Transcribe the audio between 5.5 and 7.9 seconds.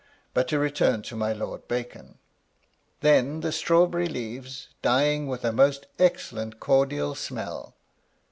most excellent cordial smell.'